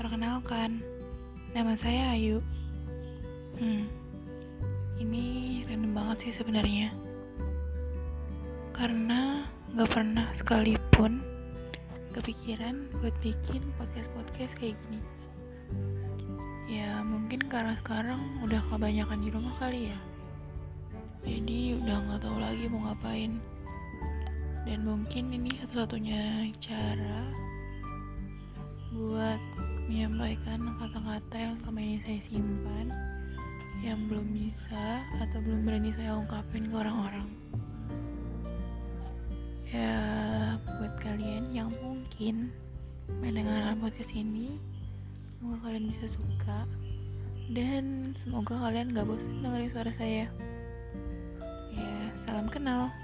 Nama 0.00 1.76
saya 1.76 2.16
Ayu. 2.16 2.40
Hmm, 3.60 3.84
ini 4.96 5.60
random 5.68 5.92
banget 5.92 6.16
sih 6.24 6.40
sebenarnya. 6.40 6.88
Karena 8.72 9.44
nggak 9.76 9.90
pernah 9.92 10.32
sekalipun 10.40 11.20
kepikiran 12.16 12.88
buat 12.96 13.12
bikin 13.20 13.60
podcast-podcast 13.76 14.56
kayak 14.56 14.72
gini. 14.88 15.04
Ya 16.80 17.04
mungkin 17.04 17.44
karena 17.52 17.76
sekarang 17.84 18.40
udah 18.40 18.64
kebanyakan 18.72 19.20
di 19.20 19.28
rumah 19.28 19.52
kali 19.60 19.92
ya. 19.92 20.00
Jadi 21.28 21.76
udah 21.76 21.96
nggak 22.08 22.24
tahu 22.24 22.40
lagi 22.40 22.64
mau 22.72 22.88
ngapain. 22.88 23.36
Dan 24.64 24.80
mungkin 24.80 25.28
ini 25.28 25.60
satu-satunya 25.60 26.48
cara 26.56 27.28
buat 28.96 29.59
menyampaikan 29.90 30.62
kata-kata 30.78 31.34
yang 31.34 31.58
selama 31.58 31.82
ini 31.82 31.98
saya 32.06 32.20
simpan 32.30 32.86
yang 33.82 34.06
belum 34.06 34.22
bisa 34.30 35.02
atau 35.18 35.42
belum 35.42 35.66
berani 35.66 35.90
saya 35.98 36.14
ungkapin 36.14 36.70
ke 36.70 36.74
orang-orang. 36.78 37.28
Ya 39.66 39.98
buat 40.78 40.94
kalian 41.02 41.50
yang 41.50 41.74
mungkin 41.82 42.54
mendengarkan 43.18 43.82
podcast 43.82 44.14
ini 44.14 44.62
semoga 45.42 45.58
kalian 45.66 45.90
bisa 45.90 46.06
suka 46.14 46.58
dan 47.50 48.14
semoga 48.22 48.62
kalian 48.62 48.94
gak 48.94 49.10
bosan 49.10 49.42
dengerin 49.42 49.74
suara 49.74 49.92
saya. 49.98 50.26
Ya 51.74 51.94
salam 52.30 52.46
kenal 52.46 52.94